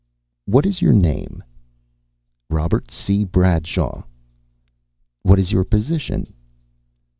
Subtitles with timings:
[0.45, 1.43] "What is your name?"
[2.49, 3.23] "Robert C.
[3.23, 4.03] Bradshaw."
[5.21, 6.33] "What is your position?"